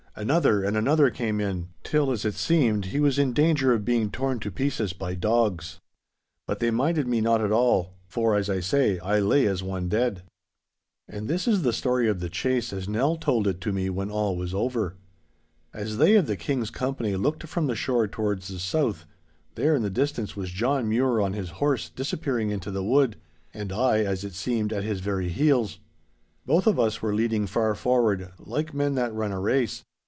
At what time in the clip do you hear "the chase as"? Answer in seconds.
12.19-12.89